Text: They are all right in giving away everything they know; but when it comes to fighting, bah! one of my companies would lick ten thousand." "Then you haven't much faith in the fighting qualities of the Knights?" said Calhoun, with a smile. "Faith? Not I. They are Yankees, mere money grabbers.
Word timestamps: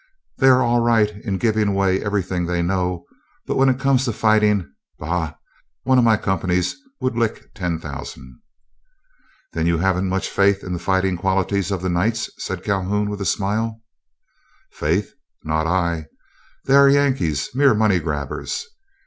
They 0.39 0.47
are 0.47 0.63
all 0.63 0.79
right 0.81 1.11
in 1.11 1.37
giving 1.37 1.67
away 1.67 2.03
everything 2.03 2.47
they 2.47 2.63
know; 2.63 3.05
but 3.45 3.55
when 3.55 3.69
it 3.69 3.79
comes 3.79 4.03
to 4.05 4.11
fighting, 4.13 4.67
bah! 4.97 5.35
one 5.83 5.99
of 5.99 6.03
my 6.03 6.17
companies 6.17 6.75
would 6.99 7.15
lick 7.15 7.51
ten 7.53 7.77
thousand." 7.77 8.41
"Then 9.53 9.67
you 9.67 9.77
haven't 9.77 10.09
much 10.09 10.27
faith 10.27 10.63
in 10.63 10.73
the 10.73 10.79
fighting 10.79 11.17
qualities 11.17 11.69
of 11.69 11.83
the 11.83 11.89
Knights?" 11.89 12.31
said 12.39 12.63
Calhoun, 12.63 13.11
with 13.11 13.21
a 13.21 13.25
smile. 13.25 13.79
"Faith? 14.71 15.13
Not 15.43 15.67
I. 15.67 16.07
They 16.65 16.73
are 16.73 16.89
Yankees, 16.89 17.51
mere 17.53 17.75
money 17.75 17.99
grabbers. 17.99 18.65